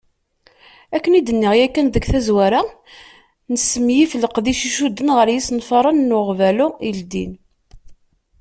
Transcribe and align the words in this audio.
Akken 0.95 1.17
i 1.19 1.21
d-nniɣ 1.21 1.53
yakan 1.59 1.87
deg 1.89 2.03
tazwara, 2.11 2.61
nesmenyif 3.51 4.11
leqdic 4.21 4.59
i 4.63 4.65
icudden 4.69 5.09
ɣer 5.17 5.27
yisenfaren 5.29 5.99
n 6.09 6.15
uɣbalu 6.19 6.67
yeldin. 6.85 7.33